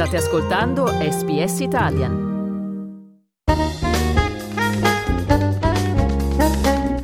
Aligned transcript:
State 0.00 0.16
ascoltando 0.16 0.86
SBS 0.86 1.60
Italian. 1.60 3.44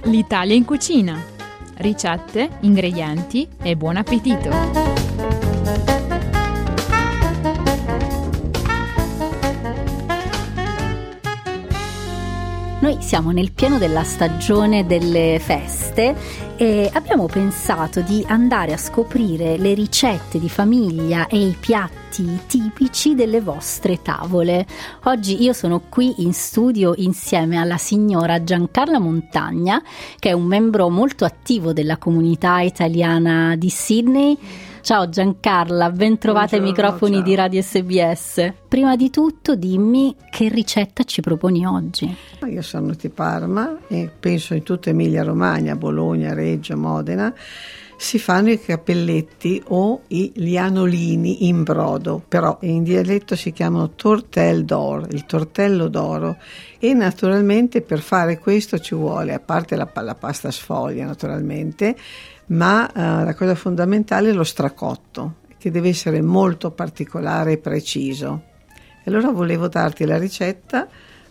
L'Italia 0.04 0.54
in 0.54 0.64
cucina. 0.64 1.22
Ricette, 1.74 2.48
ingredienti 2.60 3.46
e 3.60 3.76
buon 3.76 3.96
appetito. 3.96 5.05
Siamo 13.06 13.30
nel 13.30 13.52
pieno 13.52 13.78
della 13.78 14.02
stagione 14.02 14.84
delle 14.84 15.38
feste 15.40 16.12
e 16.56 16.90
abbiamo 16.92 17.26
pensato 17.26 18.00
di 18.00 18.24
andare 18.26 18.72
a 18.72 18.76
scoprire 18.76 19.56
le 19.58 19.74
ricette 19.74 20.40
di 20.40 20.48
famiglia 20.48 21.28
e 21.28 21.38
i 21.38 21.56
piatti 21.58 22.40
tipici 22.48 23.14
delle 23.14 23.40
vostre 23.40 24.02
tavole. 24.02 24.66
Oggi 25.04 25.40
io 25.40 25.52
sono 25.52 25.82
qui 25.88 26.14
in 26.24 26.32
studio 26.32 26.94
insieme 26.96 27.58
alla 27.58 27.76
signora 27.76 28.42
Giancarla 28.42 28.98
Montagna, 28.98 29.80
che 30.18 30.30
è 30.30 30.32
un 30.32 30.46
membro 30.46 30.88
molto 30.88 31.24
attivo 31.24 31.72
della 31.72 31.98
comunità 31.98 32.58
italiana 32.58 33.54
di 33.54 33.70
Sydney 33.70 34.36
Ciao 34.86 35.08
Giancarla, 35.08 35.90
ben 35.90 36.16
trovata 36.16 36.54
ai 36.54 36.62
microfoni 36.62 37.16
ciao. 37.16 37.24
di 37.24 37.34
Radio 37.34 37.60
SBS. 37.60 38.52
Prima 38.68 38.94
di 38.94 39.10
tutto 39.10 39.56
dimmi 39.56 40.14
che 40.30 40.48
ricetta 40.48 41.02
ci 41.02 41.20
proponi 41.22 41.66
oggi. 41.66 42.14
Io 42.48 42.62
sono 42.62 42.94
di 42.96 43.08
Parma 43.08 43.78
e 43.88 44.08
penso 44.08 44.54
in 44.54 44.62
tutta 44.62 44.90
Emilia 44.90 45.24
Romagna, 45.24 45.74
Bologna, 45.74 46.34
Reggio, 46.34 46.76
Modena 46.76 47.34
si 47.96 48.18
fanno 48.18 48.50
i 48.50 48.60
cappelletti 48.60 49.62
o 49.68 50.02
gli 50.06 50.56
anolini 50.56 51.48
in 51.48 51.62
brodo, 51.62 52.22
però 52.26 52.58
in 52.60 52.82
dialetto 52.82 53.34
si 53.34 53.52
chiamano 53.52 53.92
tortel 53.94 54.64
d'oro, 54.64 55.06
il 55.10 55.24
tortello 55.24 55.88
d'oro 55.88 56.36
e 56.78 56.92
naturalmente 56.92 57.80
per 57.80 58.00
fare 58.00 58.38
questo 58.38 58.78
ci 58.78 58.94
vuole, 58.94 59.32
a 59.32 59.40
parte 59.40 59.76
la, 59.76 59.90
la 59.94 60.14
pasta 60.14 60.50
sfoglia 60.50 61.06
naturalmente, 61.06 61.96
ma 62.48 62.90
uh, 62.94 63.24
la 63.24 63.34
cosa 63.34 63.54
fondamentale 63.54 64.30
è 64.30 64.32
lo 64.32 64.44
stracotto, 64.44 65.36
che 65.58 65.70
deve 65.70 65.88
essere 65.88 66.20
molto 66.20 66.70
particolare 66.70 67.52
e 67.52 67.58
preciso. 67.58 68.42
E 69.02 69.10
allora 69.10 69.30
volevo 69.30 69.68
darti 69.68 70.04
la 70.04 70.18
ricetta 70.18 70.86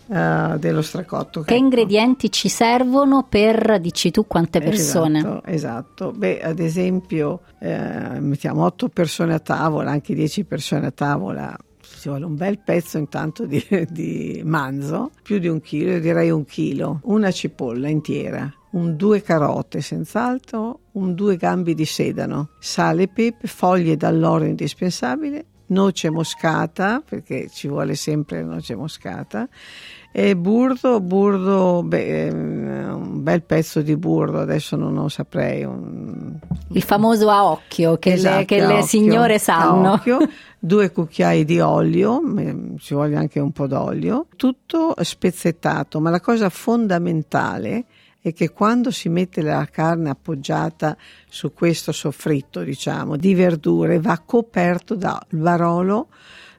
uh, 0.06 0.58
dello 0.58 0.82
stracotto. 0.82 1.42
Che 1.42 1.54
ecco. 1.54 1.62
ingredienti 1.62 2.30
ci 2.30 2.48
servono 2.48 3.26
per, 3.28 3.78
dici 3.80 4.10
tu, 4.10 4.26
quante 4.26 4.60
persone? 4.60 5.18
Esatto, 5.18 5.46
esatto. 5.46 6.12
Beh, 6.12 6.40
ad 6.40 6.58
esempio, 6.58 7.40
eh, 7.60 8.20
mettiamo 8.20 8.64
8 8.64 8.88
persone 8.88 9.34
a 9.34 9.40
tavola, 9.40 9.90
anche 9.90 10.14
10 10.14 10.44
persone 10.44 10.86
a 10.86 10.90
tavola, 10.90 11.56
ci 11.80 12.08
vuole 12.08 12.24
un 12.24 12.36
bel 12.36 12.58
pezzo 12.58 12.98
intanto 12.98 13.46
di, 13.46 13.64
di 13.90 14.42
manzo, 14.44 15.10
più 15.22 15.38
di 15.38 15.48
un 15.48 15.60
chilo, 15.60 15.92
io 15.92 16.00
direi 16.00 16.30
un 16.30 16.44
chilo, 16.44 17.00
una 17.04 17.30
cipolla 17.30 17.88
intera, 17.88 18.52
un 18.72 18.96
due 18.96 19.22
carote 19.22 19.80
senz'altro, 19.80 20.80
un 20.92 21.14
due 21.14 21.36
gambi 21.36 21.74
di 21.74 21.84
sedano, 21.84 22.50
sale 22.58 23.04
e 23.04 23.08
pepe, 23.08 23.46
foglie 23.46 23.96
d'alloro 23.96 24.44
indispensabile, 24.44 25.44
noce 25.68 26.10
moscata, 26.10 27.02
perché 27.04 27.48
ci 27.48 27.68
vuole 27.68 27.94
sempre 27.94 28.42
noce 28.42 28.74
moscata, 28.74 29.48
e 30.12 30.34
burdo, 30.34 31.00
burdo, 31.00 31.82
beh, 31.82 32.30
un 32.30 33.22
bel 33.22 33.42
pezzo 33.42 33.82
di 33.82 33.96
burdo, 33.96 34.38
adesso 34.38 34.74
non 34.74 34.94
lo 34.94 35.08
saprei. 35.08 35.62
Un... 35.64 36.38
Il 36.68 36.82
famoso 36.82 37.28
a 37.28 37.44
occhio 37.44 37.98
che, 37.98 38.14
esatto, 38.14 38.38
le, 38.38 38.44
che 38.46 38.58
le 38.60 38.66
occhio, 38.66 38.86
signore 38.86 39.38
sanno. 39.38 39.92
Occhio, 39.92 40.18
due 40.58 40.90
cucchiai 40.90 41.44
di 41.44 41.60
olio, 41.60 42.22
ci 42.78 42.94
vuole 42.94 43.16
anche 43.16 43.40
un 43.40 43.52
po' 43.52 43.66
d'olio, 43.66 44.26
tutto 44.36 44.94
spezzettato, 45.00 46.00
ma 46.00 46.08
la 46.08 46.20
cosa 46.20 46.48
fondamentale 46.48 47.84
è 48.28 48.32
che 48.32 48.50
quando 48.50 48.90
si 48.90 49.08
mette 49.08 49.42
la 49.42 49.66
carne 49.70 50.10
appoggiata 50.10 50.96
su 51.28 51.52
questo 51.52 51.92
soffritto, 51.92 52.62
diciamo, 52.62 53.16
di 53.16 53.34
verdure, 53.34 54.00
va 54.00 54.20
coperto 54.24 54.94
dal 54.94 55.24
varolo 55.30 56.08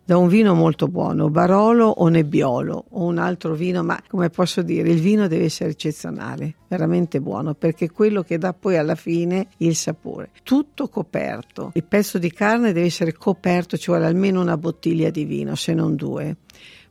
da 0.07 0.15
un 0.15 0.29
vino 0.29 0.53
molto 0.53 0.87
buono, 0.87 1.29
Barolo 1.29 1.85
o 1.85 2.07
Nebbiolo 2.07 2.85
o 2.91 3.03
un 3.03 3.17
altro 3.17 3.55
vino, 3.55 3.83
ma 3.83 4.01
come 4.07 4.29
posso 4.29 4.61
dire, 4.61 4.89
il 4.89 5.01
vino 5.01 5.27
deve 5.27 5.43
essere 5.43 5.71
eccezionale, 5.71 6.53
veramente 6.69 7.19
buono, 7.19 7.55
perché 7.55 7.85
è 7.85 7.91
quello 7.91 8.23
che 8.23 8.37
dà 8.37 8.53
poi 8.53 8.77
alla 8.77 8.95
fine 8.95 9.47
il 9.57 9.75
sapore. 9.75 10.29
Tutto 10.43 10.87
coperto. 10.87 11.71
Il 11.73 11.83
pezzo 11.83 12.19
di 12.19 12.31
carne 12.31 12.71
deve 12.71 12.85
essere 12.85 13.11
coperto, 13.11 13.75
ci 13.75 13.87
vuole 13.91 14.05
almeno 14.05 14.39
una 14.39 14.55
bottiglia 14.55 15.09
di 15.09 15.25
vino, 15.25 15.55
se 15.55 15.73
non 15.73 15.97
due. 15.97 16.37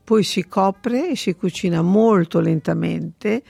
Poi 0.04 0.22
si 0.22 0.46
copre 0.46 1.08
e 1.08 1.16
si 1.16 1.34
cucina 1.34 1.80
molto 1.80 2.38
lentamente 2.38 3.42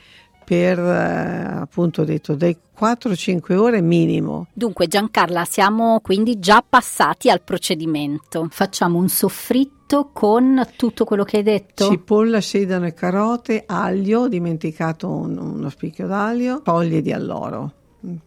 per 0.47 0.79
eh, 0.79 1.59
appunto 1.59 2.05
detto 2.05 2.33
dai 2.33 2.57
4-5 2.79 3.53
ore 3.57 3.81
minimo. 3.81 4.47
Dunque 4.53 4.87
Giancarla 4.87 5.43
siamo 5.43 5.99
quindi 5.99 6.39
già 6.39 6.63
passati 6.67 7.29
al 7.29 7.41
procedimento. 7.41 8.47
Facciamo 8.49 8.97
un 8.97 9.09
soffritto 9.09 10.11
con 10.13 10.65
tutto 10.77 11.03
quello 11.03 11.25
che 11.25 11.37
hai 11.37 11.43
detto? 11.43 11.89
Cipolla, 11.89 12.39
sedano 12.39 12.85
e 12.85 12.93
carote, 12.93 13.63
aglio, 13.65 14.21
ho 14.21 14.27
dimenticato 14.29 15.09
un, 15.09 15.37
uno 15.37 15.67
spicchio 15.67 16.07
d'aglio, 16.07 16.61
foglie 16.63 17.01
di 17.01 17.11
alloro 17.11 17.73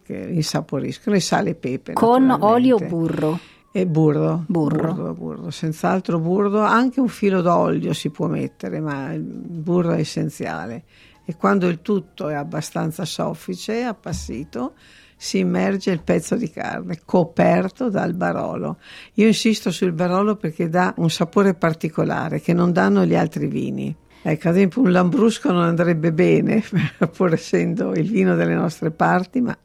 che 0.03 0.15
insaporiscono 0.15 1.15
e 1.15 1.21
sale 1.21 1.49
e 1.49 1.55
pepe. 1.55 1.93
Con 1.93 2.29
olio 2.29 2.75
o 2.75 2.85
burro? 2.85 3.39
E 3.71 3.87
burro, 3.87 4.43
burro. 4.45 4.93
burro, 4.93 5.13
burro, 5.15 5.49
senz'altro 5.49 6.19
burro, 6.19 6.59
anche 6.59 6.99
un 6.99 7.07
filo 7.07 7.41
d'olio 7.41 7.93
si 7.93 8.11
può 8.11 8.27
mettere, 8.27 8.79
ma 8.79 9.11
il 9.13 9.23
burro 9.23 9.93
è 9.93 9.99
essenziale 9.99 10.83
e 11.25 11.35
quando 11.35 11.67
il 11.67 11.81
tutto 11.81 12.29
è 12.29 12.33
abbastanza 12.33 13.05
soffice, 13.05 13.83
appassito, 13.83 14.73
si 15.15 15.37
immerge 15.37 15.91
il 15.91 16.01
pezzo 16.01 16.35
di 16.35 16.49
carne 16.49 17.01
coperto 17.05 17.89
dal 17.89 18.15
barolo. 18.15 18.77
Io 19.13 19.27
insisto 19.27 19.69
sul 19.69 19.91
barolo 19.91 20.35
perché 20.35 20.67
dà 20.67 20.93
un 20.97 21.11
sapore 21.11 21.53
particolare 21.53 22.41
che 22.41 22.53
non 22.53 22.71
danno 22.71 23.05
gli 23.05 23.15
altri 23.15 23.45
vini. 23.45 23.95
Ecco, 24.23 24.49
ad 24.49 24.55
esempio 24.55 24.81
un 24.81 24.91
lambrusco 24.91 25.51
non 25.51 25.63
andrebbe 25.63 26.11
bene, 26.11 26.63
pur 27.15 27.33
essendo 27.33 27.93
il 27.93 28.09
vino 28.09 28.35
delle 28.35 28.55
nostre 28.55 28.89
parti, 28.89 29.41
ma 29.41 29.55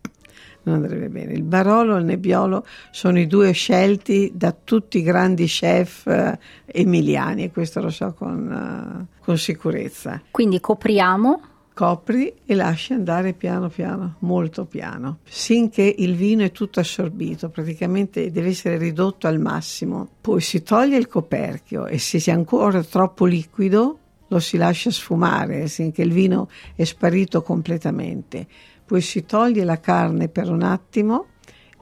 non 0.66 0.82
andrebbe 0.82 1.08
bene. 1.08 1.32
Il 1.32 1.42
Barolo 1.42 1.96
e 1.96 2.00
il 2.00 2.04
Nebbiolo 2.04 2.64
sono 2.90 3.18
i 3.18 3.26
due 3.26 3.52
scelti 3.52 4.32
da 4.34 4.52
tutti 4.52 4.98
i 4.98 5.02
grandi 5.02 5.46
chef 5.46 6.06
eh, 6.06 6.38
emiliani 6.66 7.44
e 7.44 7.50
questo 7.50 7.80
lo 7.80 7.90
so 7.90 8.12
con, 8.12 9.06
uh, 9.08 9.22
con 9.24 9.38
sicurezza. 9.38 10.20
Quindi 10.30 10.60
copriamo 10.60 11.40
copri 11.72 12.32
e 12.46 12.54
lasci 12.54 12.94
andare 12.94 13.34
piano 13.34 13.68
piano, 13.68 14.14
molto 14.20 14.64
piano, 14.64 15.18
finché 15.24 15.94
il 15.98 16.16
vino 16.16 16.42
è 16.42 16.50
tutto 16.50 16.80
assorbito, 16.80 17.50
praticamente 17.50 18.30
deve 18.32 18.48
essere 18.48 18.78
ridotto 18.78 19.26
al 19.26 19.38
massimo. 19.38 20.08
Poi 20.20 20.40
si 20.40 20.62
toglie 20.62 20.96
il 20.96 21.06
coperchio 21.06 21.86
e 21.86 21.98
se 21.98 22.18
è 22.18 22.30
ancora 22.30 22.82
troppo 22.82 23.26
liquido 23.26 23.98
lo 24.28 24.40
si 24.40 24.56
lascia 24.56 24.90
sfumare 24.90 25.68
finché 25.68 26.02
il 26.02 26.12
vino 26.12 26.48
è 26.74 26.84
sparito 26.84 27.42
completamente. 27.42 28.46
Poi 28.86 29.00
si 29.00 29.24
toglie 29.24 29.64
la 29.64 29.80
carne 29.80 30.28
per 30.28 30.50
un 30.50 30.62
attimo 30.62 31.26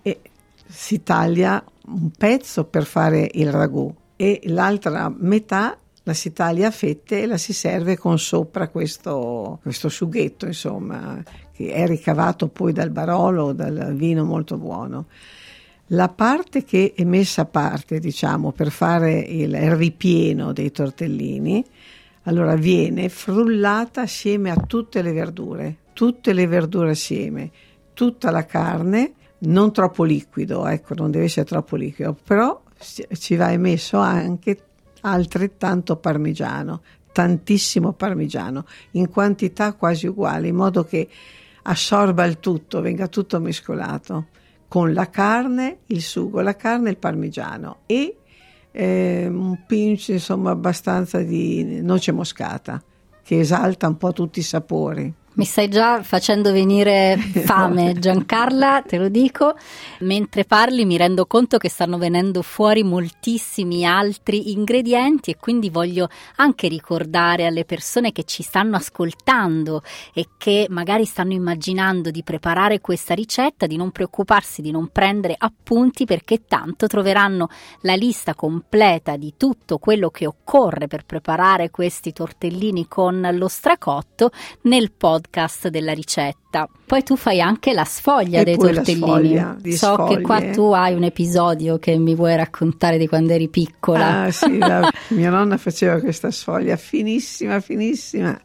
e 0.03 0.21
si 0.67 1.03
taglia 1.03 1.63
un 1.87 2.11
pezzo 2.11 2.65
per 2.65 2.85
fare 2.85 3.29
il 3.35 3.53
ragù 3.53 3.95
e 4.17 4.41
l'altra 4.45 5.13
metà 5.15 5.77
la 6.07 6.15
si 6.15 6.33
taglia 6.33 6.69
a 6.69 6.71
fette 6.71 7.23
e 7.23 7.27
la 7.27 7.39
si 7.39 7.53
serve 7.53 7.97
con 7.97 8.19
sopra 8.19 8.69
questo, 8.69 9.59
questo 9.63 9.89
sughetto, 9.89 10.45
insomma, 10.47 11.23
che 11.53 11.73
è 11.73 11.87
ricavato 11.87 12.49
poi 12.49 12.73
dal 12.73 12.91
barolo, 12.91 13.53
dal 13.53 13.95
vino 13.95 14.25
molto 14.25 14.59
buono. 14.59 15.07
La 15.89 16.09
parte 16.09 16.65
che 16.65 16.93
è 16.95 17.05
messa 17.05 17.43
a 17.43 17.47
parte, 17.47 18.00
diciamo, 18.00 18.53
per 18.53 18.71
fare 18.71 19.19
il 19.19 19.77
ripieno 19.77 20.53
dei 20.53 20.71
tortellini, 20.71 21.65
allora 22.25 22.55
viene 22.56 23.09
frullata 23.09 24.03
assieme 24.03 24.50
a 24.50 24.56
tutte 24.56 25.03
le 25.03 25.12
verdure, 25.12 25.76
tutte 25.93 26.32
le 26.32 26.47
verdure 26.47 26.91
assieme, 26.91 27.50
tutta 27.93 28.31
la 28.31 28.44
carne, 28.44 29.15
non 29.38 29.73
troppo 29.73 30.05
liquido, 30.05 30.67
ecco, 30.67 30.94
non 30.94 31.11
deve 31.11 31.26
essere 31.26 31.47
troppo 31.47 31.76
liquido, 31.76 32.17
però 32.25 32.62
ci 32.79 33.37
va 33.37 33.53
emesso 33.53 33.99
anche 33.99 34.59
altrettanto 35.03 35.97
parmigiano, 35.97 36.82
tantissimo 37.12 37.93
parmigiano, 37.93 38.65
in 38.93 39.11
quantità 39.11 39.75
quasi 39.75 40.06
uguali, 40.06 40.49
in 40.49 40.56
modo 40.56 40.85
che 40.85 41.09
assorba 41.62 42.25
il 42.25 42.41
tutto, 42.41 42.81
venga 42.81 43.06
tutto 43.09 43.38
mescolato 43.38 44.29
con 44.67 44.93
la 44.93 45.09
carne, 45.11 45.81
il 45.87 46.03
sugo, 46.03 46.41
la 46.41 46.56
carne 46.56 46.88
e 46.88 46.93
il 46.93 46.99
parmigiano 46.99 47.81
e 47.87 48.17
eh, 48.76 49.26
un 49.29 49.65
pinch 49.67 50.09
insomma 50.09 50.50
abbastanza 50.50 51.21
di 51.21 51.81
noce 51.81 52.11
moscata 52.11 52.82
che 53.23 53.38
esalta 53.38 53.87
un 53.87 53.97
po' 53.97 54.12
tutti 54.12 54.41
i 54.41 54.43
sapori. 54.43 55.15
Mi 55.37 55.45
stai 55.45 55.69
già 55.69 56.01
facendo 56.05 56.53
venire 56.53 57.17
fame, 57.45 57.95
Giancarla, 57.99 58.85
te 58.87 58.99
lo 58.99 59.09
dico. 59.09 59.57
Mentre 60.01 60.45
parli 60.45 60.85
mi 60.85 60.97
rendo 60.97 61.27
conto 61.27 61.59
che 61.59 61.69
stanno 61.69 61.99
venendo 61.99 62.41
fuori 62.41 62.85
moltissimi 62.85 63.85
altri 63.85 64.53
ingredienti 64.53 65.33
e 65.33 65.37
quindi 65.37 65.71
voglio 65.71 66.09
anche 66.37 66.69
ricordare 66.69 67.47
alle 67.47 67.65
persone 67.65 68.13
che 68.13 68.23
ci 68.23 68.45
stanno 68.45 68.77
ascoltando 68.77 69.83
e 70.13 70.29
che 70.39 70.69
magari 70.71 71.05
stanno 71.05 71.33
immaginando 71.33 72.13
di 72.13 72.23
preparare 72.23 72.81
questa 72.81 73.15
ricetta 73.15 73.67
di 73.67 73.77
non 73.77 73.91
preoccuparsi 73.91 74.63
di 74.63 74.71
non 74.71 74.91
prendere 74.93 75.35
appunti 75.37 76.05
perché 76.05 76.45
tanto 76.47 76.87
troveranno 76.87 77.49
la 77.81 77.95
lista 77.95 78.37
completa 78.37 79.17
di 79.17 79.35
tutto 79.37 79.79
quello 79.79 80.11
che 80.11 80.27
occorre 80.27 80.87
per 80.87 81.05
preparare 81.05 81.71
questi 81.71 82.13
tortellini 82.13 82.87
con 82.87 83.29
lo 83.33 83.49
stracotto 83.49 84.31
nel 84.63 84.93
podcast 84.93 85.23
podcast 85.35 85.69
della 85.69 85.93
ricetta. 85.93 86.69
Poi 86.85 87.03
tu 87.03 87.17
fai 87.17 87.41
anche 87.41 87.73
la 87.73 87.85
sfoglia 87.85 88.41
e 88.41 88.44
dei 88.44 88.56
tortellini. 88.56 89.00
Sfoglia, 89.00 89.56
so 89.62 89.76
sfoglie. 89.94 90.17
che 90.17 90.23
qua 90.23 90.41
tu 90.53 90.73
hai 90.73 90.94
un 90.94 91.03
episodio 91.03 91.79
che 91.79 91.97
mi 91.97 92.15
vuoi 92.15 92.37
raccontare 92.37 92.99
di 92.99 93.09
quando 93.09 93.32
eri 93.32 93.49
piccola. 93.49 94.23
Ah 94.23 94.31
sì, 94.31 94.59
la, 94.59 94.88
mia 95.11 95.31
nonna 95.31 95.56
faceva 95.56 95.99
questa 95.99 96.31
sfoglia 96.31 96.76
finissima, 96.76 97.61
finissima. 97.61 98.38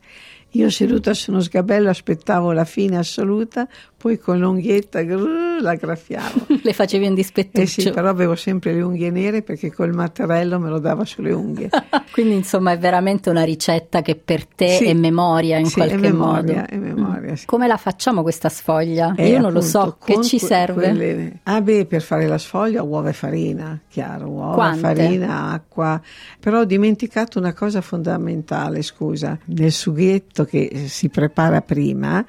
Io 0.54 0.70
seduta 0.72 1.14
su 1.14 1.30
uno 1.30 1.42
sgabello 1.42 1.90
aspettavo 1.90 2.52
la 2.54 2.66
fine 2.66 2.98
assoluta, 2.98 3.68
poi 3.96 4.18
con 4.18 4.40
l'unghietta 4.40 5.04
grrr, 5.04 5.49
la 5.60 5.76
graffiavo. 5.76 6.48
le 6.62 6.74
facevi 6.74 7.08
un 7.08 7.14
dispettuccio. 7.14 7.62
Eh 7.62 7.66
sì, 7.66 7.90
però 7.92 8.10
avevo 8.10 8.36
sempre 8.36 8.74
le 8.74 8.82
unghie 8.82 9.12
nere 9.12 9.42
perché 9.42 9.72
col 9.72 9.94
mattarello 9.94 10.60
me 10.60 10.70
lo 10.70 10.80
dava 10.80 11.06
sulle 11.06 11.32
unghie. 11.32 11.70
Quindi 12.12 12.36
insomma 12.36 12.72
è 12.72 12.78
veramente 12.78 13.30
una 13.30 13.44
ricetta 13.44 14.02
che 14.02 14.16
per 14.16 14.46
te 14.46 14.70
sì, 14.70 14.86
è 14.86 14.94
memoria 14.94 15.58
in 15.58 15.68
sì, 15.68 15.76
qualche 15.76 15.96
è 15.96 15.98
memoria, 15.98 16.56
modo. 16.56 16.68
È 16.70 16.78
memoria, 16.78 17.36
sì. 17.36 17.46
Come 17.46 17.68
la 17.68 17.78
facciamo 17.78 18.22
questa 18.22 18.50
sfoglia? 18.50 19.14
Eh, 19.16 19.28
Io 19.28 19.40
non 19.40 19.56
appunto, 19.56 19.60
lo 19.60 19.62
so, 19.62 19.98
che 20.04 20.22
ci 20.24 20.40
serve? 20.40 20.82
Quelle... 20.82 21.40
Ah 21.44 21.62
beh, 21.62 21.86
per 21.86 22.02
fare 22.02 22.28
la 22.28 22.38
sfoglia 22.38 22.84
uova 22.84 23.10
e 23.10 23.14
farina, 23.14 23.80
chiaro, 23.88 24.30
uova, 24.30 24.54
Quante? 24.54 24.80
farina, 24.80 25.52
acqua. 25.52 26.02
Però 26.40 26.60
ho 26.60 26.66
dimenticato 26.66 27.40
una 27.40 27.54
cosa 27.54 27.82
fondamentale, 27.82 28.82
scusa, 28.82 29.38
nel 29.46 29.72
sughetto 29.72 30.46
che 30.46 30.86
si 30.88 31.10
prepara 31.10 31.62
prima 31.62 32.26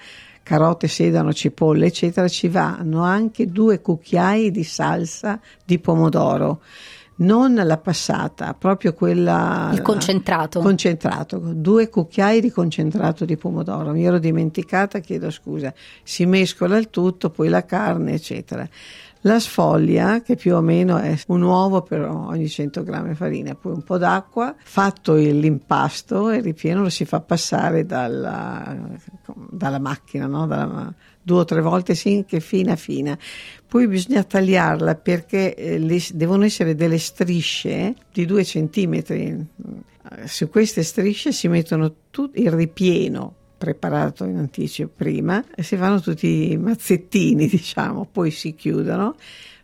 carote, 0.50 0.88
sedano, 0.88 1.32
cipolle, 1.32 1.86
eccetera, 1.86 2.26
ci 2.26 2.48
vanno 2.48 3.04
anche 3.04 3.46
due 3.46 3.80
cucchiai 3.80 4.50
di 4.50 4.64
salsa 4.64 5.38
di 5.64 5.78
pomodoro. 5.78 6.60
Non 7.18 7.54
la 7.54 7.76
passata, 7.76 8.52
proprio 8.54 8.92
quella. 8.92 9.70
Il 9.72 9.82
concentrato. 9.82 10.58
Concentrato, 10.58 11.38
due 11.38 11.88
cucchiai 11.88 12.40
di 12.40 12.50
concentrato 12.50 13.24
di 13.24 13.36
pomodoro. 13.36 13.92
Mi 13.92 14.04
ero 14.04 14.18
dimenticata, 14.18 14.98
chiedo 14.98 15.30
scusa. 15.30 15.72
Si 16.02 16.26
mescola 16.26 16.76
il 16.78 16.90
tutto, 16.90 17.30
poi 17.30 17.48
la 17.48 17.64
carne, 17.64 18.14
eccetera. 18.14 18.68
La 19.24 19.38
sfoglia, 19.38 20.22
che 20.22 20.34
più 20.34 20.54
o 20.54 20.62
meno 20.62 20.96
è 20.96 21.14
un 21.26 21.42
uovo 21.42 21.82
per 21.82 22.00
ogni 22.00 22.48
100 22.48 22.82
grammi 22.82 23.10
di 23.10 23.14
farina, 23.14 23.54
poi 23.54 23.72
un 23.72 23.82
po' 23.82 23.98
d'acqua, 23.98 24.54
fatto 24.58 25.14
l'impasto 25.14 26.30
e 26.30 26.36
il 26.36 26.42
ripieno 26.42 26.80
lo 26.80 26.88
si 26.88 27.04
fa 27.04 27.20
passare 27.20 27.84
dalla, 27.84 28.78
dalla 29.50 29.78
macchina, 29.78 30.26
no? 30.26 30.46
dalla, 30.46 30.94
due 31.20 31.40
o 31.40 31.44
tre 31.44 31.60
volte 31.60 31.94
finché 31.94 32.40
fina 32.40 32.76
fina. 32.76 33.18
Poi 33.66 33.86
bisogna 33.86 34.24
tagliarla 34.24 34.94
perché 34.94 35.54
eh, 35.54 35.78
le, 35.78 36.00
devono 36.14 36.44
essere 36.44 36.74
delle 36.74 36.98
strisce 36.98 37.94
di 38.10 38.24
due 38.24 38.42
centimetri. 38.42 39.46
Su 40.24 40.48
queste 40.48 40.82
strisce 40.82 41.30
si 41.30 41.46
mettono 41.46 41.94
tutto 42.10 42.40
il 42.40 42.50
ripieno 42.50 43.34
preparato 43.60 44.24
in 44.24 44.38
anticipo 44.38 44.90
prima 44.96 45.44
e 45.54 45.62
si 45.62 45.76
fanno 45.76 46.00
tutti 46.00 46.52
i 46.52 46.56
mazzettini, 46.56 47.46
diciamo, 47.46 48.08
poi 48.10 48.30
si 48.30 48.54
chiudono 48.54 49.16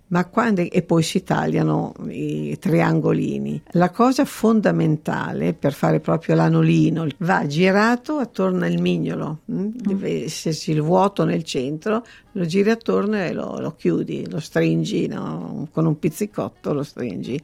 ma 0.09 0.27
quando, 0.27 0.61
e 0.61 0.83
poi 0.83 1.03
si 1.03 1.25
tagliano 1.25 1.93
i 2.09 2.57
triangolini. 2.61 3.63
La 3.73 3.91
cosa 3.91 4.25
fondamentale 4.25 5.53
per 5.55 5.73
fare 5.73 5.99
proprio 5.99 6.37
l'anolino 6.37 7.07
va 7.19 7.47
girato 7.47 8.19
attorno 8.19 8.65
al 8.67 8.79
mignolo, 8.79 9.41
mm? 9.51 9.69
deve 9.75 10.25
esserci 10.25 10.71
il 10.71 10.83
vuoto 10.83 11.25
nel 11.25 11.43
centro, 11.43 12.05
lo 12.33 12.45
giri 12.47 12.71
attorno 12.71 13.17
e 13.17 13.33
lo, 13.33 13.59
lo 13.59 13.75
chiudi, 13.75 14.31
lo 14.31 14.39
stringi 14.39 15.09
no? 15.09 15.67
con 15.73 15.87
un 15.87 15.99
pizzicotto, 15.99 16.73
lo 16.73 16.85
stringi. 16.85 17.43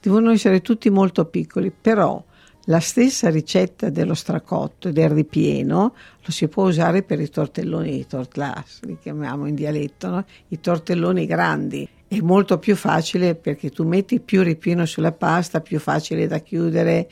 Devono 0.00 0.32
essere 0.32 0.62
tutti 0.62 0.90
molto 0.90 1.26
piccoli, 1.26 1.70
però 1.70 2.24
la 2.64 2.80
stessa 2.80 3.30
ricetta 3.30 3.90
dello 3.90 4.14
stracotto 4.14 4.88
e 4.88 4.92
del 4.92 5.08
ripieno 5.08 5.94
lo 6.22 6.30
si 6.30 6.48
può 6.48 6.68
usare 6.68 7.02
per 7.02 7.20
i 7.20 7.28
tortelloni 7.28 7.90
di 7.90 8.06
tortlas, 8.06 8.80
li 8.82 8.98
chiamiamo 9.00 9.46
in 9.46 9.54
dialetto, 9.54 10.08
no? 10.08 10.24
i 10.48 10.60
tortelloni 10.60 11.26
grandi. 11.26 11.88
È 12.06 12.18
molto 12.20 12.58
più 12.58 12.74
facile 12.74 13.36
perché 13.36 13.70
tu 13.70 13.84
metti 13.84 14.18
più 14.18 14.42
ripieno 14.42 14.84
sulla 14.84 15.12
pasta, 15.12 15.60
più 15.60 15.78
facile 15.78 16.26
da 16.26 16.40
chiudere 16.40 17.08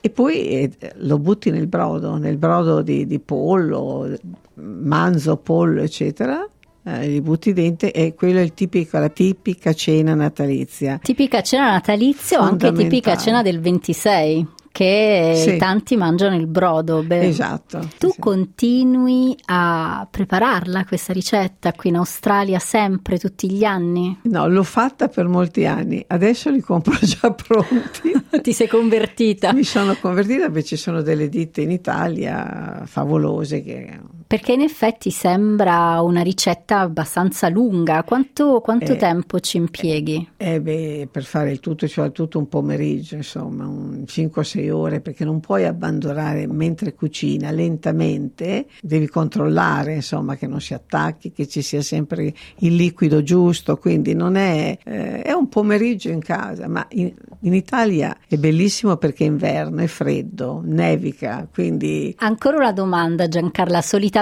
e 0.00 0.10
poi 0.10 0.48
eh, 0.48 0.70
lo 0.96 1.18
butti 1.18 1.50
nel 1.50 1.66
brodo, 1.66 2.16
nel 2.16 2.36
brodo 2.36 2.82
di, 2.82 3.06
di 3.06 3.18
pollo, 3.18 4.14
manzo, 4.54 5.36
pollo, 5.38 5.80
eccetera, 5.80 6.46
eh, 6.84 7.08
li 7.08 7.20
butti 7.20 7.52
dentro 7.52 7.90
e 7.92 8.14
quello 8.14 8.40
è 8.40 8.52
tipico, 8.52 8.98
la 8.98 9.08
tipica 9.08 9.72
cena 9.72 10.14
natalizia. 10.14 10.98
Tipica 11.02 11.40
cena 11.40 11.70
natalizia 11.70 12.40
o 12.40 12.42
anche 12.42 12.72
tipica 12.72 13.16
cena 13.16 13.42
del 13.42 13.60
26? 13.60 14.60
Che 14.72 15.34
Sì. 15.36 15.56
tanti 15.58 15.96
mangiano 15.96 16.34
il 16.34 16.46
brodo. 16.46 17.02
Beh, 17.02 17.26
Esatto. 17.26 17.86
Tu 17.98 18.10
sì. 18.10 18.18
continui 18.18 19.36
a 19.46 20.06
prepararla 20.10 20.84
questa 20.86 21.12
ricetta 21.12 21.72
qui 21.72 21.90
in 21.90 21.96
Australia 21.96 22.58
sempre, 22.58 23.18
tutti 23.18 23.50
gli 23.50 23.64
anni? 23.64 24.18
No, 24.22 24.48
l'ho 24.48 24.62
fatta 24.62 25.08
per 25.08 25.28
molti 25.28 25.66
anni, 25.66 26.02
adesso 26.08 26.50
li 26.50 26.60
compro 26.60 26.94
già 27.02 27.30
pronti. 27.32 28.12
Ti 28.42 28.52
sei 28.52 28.66
convertita? 28.66 29.52
Mi 29.52 29.62
sono 29.64 29.94
convertita 30.00 30.46
perché 30.48 30.64
ci 30.68 30.76
sono 30.76 31.02
delle 31.02 31.28
ditte 31.28 31.60
in 31.60 31.70
Italia 31.70 32.82
favolose 32.86 33.62
che 33.62 33.98
Perché 34.32 34.54
in 34.54 34.62
effetti 34.62 35.10
sembra 35.10 36.00
una 36.00 36.22
ricetta 36.22 36.78
abbastanza 36.78 37.50
lunga. 37.50 38.02
Quanto, 38.02 38.62
quanto 38.62 38.92
Eh, 38.92 38.96
tempo 38.96 39.38
ci 39.40 39.58
impieghi? 39.58 40.26
Eh 40.38 40.58
beh, 40.58 41.08
per 41.12 41.22
fare 41.22 41.50
il 41.50 41.60
tutto 41.60 41.86
ci 41.86 41.96
vuole 41.96 42.12
tutto 42.12 42.38
un 42.38 42.48
pomeriggio, 42.48 43.14
insomma, 43.14 43.66
un 43.66 44.04
5-6 44.06 44.70
ore, 44.70 45.02
perché 45.02 45.26
non 45.26 45.40
puoi 45.40 45.66
abbandonare 45.66 46.46
mentre 46.46 46.94
cucina 46.94 47.50
lentamente, 47.50 48.68
devi 48.80 49.06
controllare, 49.06 49.96
insomma, 49.96 50.36
che 50.36 50.46
non 50.46 50.62
si 50.62 50.72
attacchi, 50.72 51.30
che 51.30 51.46
ci 51.46 51.60
sia 51.60 51.82
sempre 51.82 52.32
il 52.60 52.74
liquido 52.74 53.22
giusto, 53.22 53.76
quindi 53.76 54.14
non 54.14 54.36
è, 54.36 54.78
eh, 54.82 55.20
è 55.20 55.32
un 55.32 55.50
pomeriggio 55.50 56.08
in 56.08 56.20
casa, 56.20 56.68
ma 56.68 56.86
in, 56.92 57.12
in 57.40 57.52
Italia 57.52 58.16
è 58.26 58.38
bellissimo 58.38 58.96
perché 58.96 59.24
è 59.24 59.26
inverno, 59.26 59.82
è 59.82 59.86
freddo, 59.88 60.62
nevica, 60.64 61.46
quindi 61.52 62.14
Ancora 62.20 62.56
una 62.56 62.72
domanda 62.72 63.28
Giancarla, 63.28 63.82
solitamente 63.82 64.20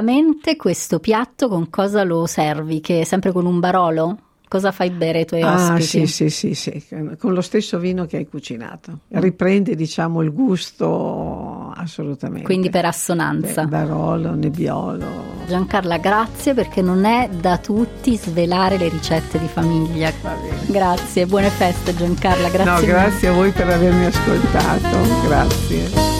questo 0.56 0.98
piatto 0.98 1.48
con 1.48 1.70
cosa 1.70 2.02
lo 2.04 2.26
servi? 2.26 2.80
Che 2.80 3.00
è 3.00 3.04
sempre 3.04 3.32
con 3.32 3.46
un 3.46 3.60
barolo? 3.60 4.18
Cosa 4.50 4.72
fai 4.72 4.90
bere 4.90 5.20
ai 5.20 5.26
tuoi 5.26 5.42
Ah, 5.42 5.74
ospiti? 5.74 6.06
sì, 6.08 6.28
sì, 6.28 6.54
sì, 6.54 6.54
sì, 6.80 6.84
con 7.20 7.32
lo 7.34 7.40
stesso 7.40 7.78
vino 7.78 8.04
che 8.06 8.16
hai 8.16 8.26
cucinato. 8.28 8.98
Riprende, 9.10 9.76
diciamo, 9.76 10.22
il 10.22 10.32
gusto 10.32 11.72
assolutamente. 11.76 12.42
Quindi 12.46 12.68
per 12.68 12.84
assonanza. 12.84 13.62
Beh, 13.62 13.68
Barolo, 13.68 14.34
Nebbiolo. 14.34 15.06
Giancarla, 15.46 15.98
grazie 15.98 16.54
perché 16.54 16.82
non 16.82 17.04
è 17.04 17.28
da 17.28 17.58
tutti 17.58 18.16
svelare 18.16 18.76
le 18.76 18.88
ricette 18.88 19.38
di 19.38 19.46
famiglia. 19.46 20.12
Grazie, 20.66 21.26
buone 21.26 21.48
feste 21.50 21.94
Giancarla, 21.94 22.48
grazie. 22.48 22.72
no, 22.72 22.80
grazie 22.80 23.28
a 23.28 23.32
voi 23.32 23.52
per 23.52 23.68
avermi 23.68 24.04
ascoltato. 24.06 25.28
Grazie. 25.28 26.19